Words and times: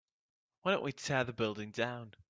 why 0.63 0.71
don't 0.71 0.81
we 0.81 0.91
tear 0.91 1.23
the 1.23 1.31
building 1.31 1.69
down? 1.69 2.15